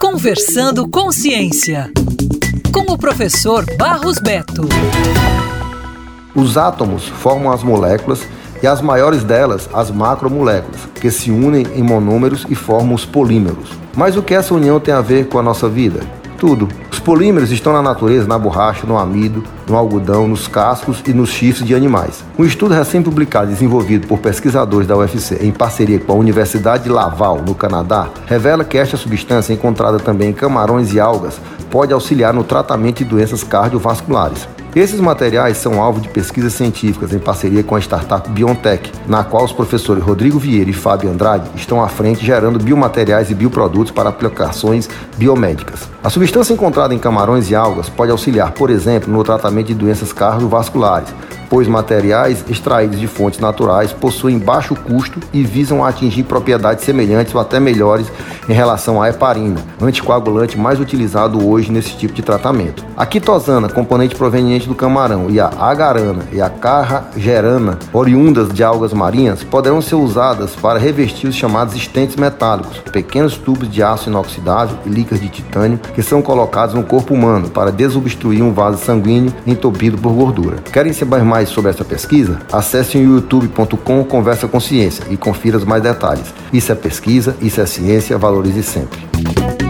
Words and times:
Conversando 0.00 0.88
com 0.88 1.10
Ciência, 1.10 1.90
com 2.72 2.92
o 2.92 2.98
professor 2.98 3.64
Barros 3.76 4.18
Beto. 4.18 4.62
Os 6.34 6.56
átomos 6.56 7.06
formam 7.08 7.52
as 7.52 7.62
moléculas 7.62 8.20
e 8.62 8.66
as 8.66 8.80
maiores 8.80 9.24
delas, 9.24 9.68
as 9.72 9.90
macromoléculas, 9.90 10.80
que 11.00 11.10
se 11.10 11.30
unem 11.30 11.66
em 11.74 11.82
monômeros 11.82 12.46
e 12.48 12.54
formam 12.54 12.94
os 12.94 13.04
polímeros. 13.04 13.70
Mas 13.96 14.16
o 14.16 14.22
que 14.22 14.34
essa 14.34 14.54
união 14.54 14.78
tem 14.80 14.94
a 14.94 15.00
ver 15.00 15.28
com 15.28 15.38
a 15.38 15.42
nossa 15.42 15.68
vida? 15.68 16.00
Tudo. 16.38 16.68
Os 16.90 17.00
polímeros 17.00 17.50
estão 17.50 17.72
na 17.72 17.82
natureza, 17.82 18.28
na 18.28 18.38
borracha, 18.38 18.86
no 18.86 18.96
amido, 18.96 19.42
no 19.68 19.76
algodão, 19.76 20.28
nos 20.28 20.46
cascos 20.46 21.02
e 21.04 21.12
nos 21.12 21.30
chifres 21.30 21.66
de 21.66 21.74
animais. 21.74 22.24
Um 22.38 22.44
estudo 22.44 22.74
recém-publicado 22.74 23.50
desenvolvido 23.50 24.06
por 24.06 24.20
pesquisadores 24.20 24.86
da 24.86 24.96
UFC 24.96 25.44
em 25.44 25.50
parceria 25.50 25.98
com 25.98 26.12
a 26.12 26.16
Universidade 26.16 26.84
de 26.84 26.90
Laval, 26.90 27.42
no 27.44 27.56
Canadá, 27.56 28.08
revela 28.26 28.64
que 28.64 28.78
esta 28.78 28.96
substância, 28.96 29.52
encontrada 29.52 29.98
também 29.98 30.30
em 30.30 30.32
camarões 30.32 30.94
e 30.94 31.00
algas, 31.00 31.40
pode 31.70 31.92
auxiliar 31.92 32.32
no 32.32 32.44
tratamento 32.44 32.98
de 32.98 33.04
doenças 33.04 33.42
cardiovasculares. 33.42 34.46
Esses 34.76 35.00
materiais 35.00 35.56
são 35.56 35.82
alvo 35.82 35.98
de 35.98 36.08
pesquisas 36.10 36.52
científicas 36.52 37.12
em 37.14 37.18
parceria 37.18 37.64
com 37.64 37.74
a 37.74 37.80
startup 37.80 38.28
Biontech, 38.28 38.92
na 39.06 39.24
qual 39.24 39.44
os 39.44 39.52
professores 39.52 40.04
Rodrigo 40.04 40.38
Vieira 40.38 40.68
e 40.68 40.74
Fábio 40.74 41.10
Andrade 41.10 41.48
estão 41.56 41.82
à 41.82 41.88
frente 41.88 42.24
gerando 42.24 42.58
biomateriais 42.58 43.30
e 43.30 43.34
bioprodutos 43.34 43.90
para 43.90 44.10
aplicações 44.10 44.88
biomédicas. 45.16 45.88
A 46.04 46.10
substância 46.10 46.52
encontrada 46.52 46.94
em 46.94 46.98
camarões 46.98 47.50
e 47.50 47.54
algas 47.54 47.88
pode 47.88 48.12
auxiliar, 48.12 48.52
por 48.52 48.68
exemplo, 48.68 49.10
no 49.10 49.24
tratamento 49.24 49.68
de 49.68 49.74
doenças 49.74 50.12
cardiovasculares, 50.12 51.14
pois 51.48 51.66
materiais 51.66 52.44
extraídos 52.48 53.00
de 53.00 53.06
fontes 53.06 53.40
naturais 53.40 53.92
possuem 53.92 54.38
baixo 54.38 54.74
custo 54.74 55.18
e 55.32 55.42
visam 55.42 55.82
atingir 55.82 56.24
propriedades 56.24 56.84
semelhantes 56.84 57.34
ou 57.34 57.40
até 57.40 57.58
melhores 57.58 58.06
em 58.48 58.52
relação 58.52 59.00
à 59.00 59.08
heparina, 59.08 59.60
anticoagulante 59.80 60.58
mais 60.58 60.80
utilizado 60.80 61.46
hoje 61.46 61.70
nesse 61.70 61.96
tipo 61.96 62.14
de 62.14 62.22
tratamento. 62.22 62.84
A 62.96 63.04
quitosana, 63.04 63.68
componente 63.68 64.14
proveniente 64.14 64.68
do 64.68 64.74
camarão, 64.74 65.30
e 65.30 65.38
a 65.38 65.48
agarana 65.58 66.24
e 66.32 66.40
a 66.40 66.48
carragerana, 66.48 67.78
oriundas 67.92 68.48
de 68.48 68.64
algas 68.64 68.92
marinhas, 68.92 69.42
poderão 69.44 69.80
ser 69.82 69.96
usadas 69.96 70.54
para 70.56 70.78
revestir 70.78 71.28
os 71.28 71.36
chamados 71.36 71.74
estentes 71.74 72.16
metálicos, 72.16 72.78
pequenos 72.92 73.36
tubos 73.36 73.70
de 73.70 73.82
aço 73.82 74.08
inoxidável 74.08 74.78
e 74.86 74.88
licas 74.88 75.20
de 75.20 75.28
titânio 75.28 75.78
que 75.94 76.02
são 76.02 76.22
colocados 76.22 76.74
no 76.74 76.82
corpo 76.82 77.14
humano 77.14 77.50
para 77.50 77.70
desobstruir 77.70 78.42
um 78.42 78.52
vaso 78.52 78.78
sanguíneo 78.84 79.32
entupido 79.46 79.98
por 79.98 80.12
gordura. 80.12 80.56
Querem 80.72 80.92
saber 80.92 81.22
mais 81.22 81.48
sobre 81.48 81.70
essa 81.70 81.84
pesquisa, 81.84 82.38
acesse 82.52 82.98
o 82.98 83.02
youtube.com 83.02 84.04
Conversa 84.04 84.48
com 84.48 84.60
Ciência 84.60 85.04
e 85.10 85.16
confira 85.16 85.58
os 85.58 85.64
mais 85.64 85.82
detalhes. 85.82 86.32
Isso 86.52 86.72
é 86.72 86.74
pesquisa, 86.74 87.36
isso 87.40 87.60
é 87.60 87.66
ciência, 87.66 88.16
valorize 88.38 88.62
sempre. 88.62 89.67